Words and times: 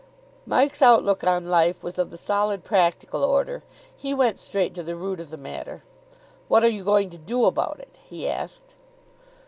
Mike's 0.47 0.81
outlook 0.81 1.23
on 1.23 1.45
life 1.47 1.83
was 1.83 1.99
of 1.99 2.09
the 2.09 2.17
solid, 2.17 2.63
practical 2.63 3.23
order. 3.23 3.61
He 3.95 4.15
went 4.15 4.39
straight 4.39 4.73
to 4.73 4.81
the 4.81 4.95
root 4.95 5.19
of 5.19 5.29
the 5.29 5.37
matter. 5.37 5.83
"What 6.47 6.63
are 6.63 6.69
you 6.69 6.83
going 6.83 7.11
to 7.11 7.19
do 7.19 7.45
about 7.45 7.77
it?" 7.77 7.95
he 8.09 8.27
asked. 8.27 8.73